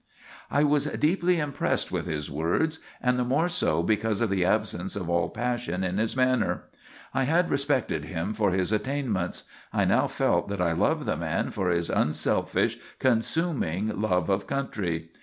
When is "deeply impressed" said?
0.87-1.91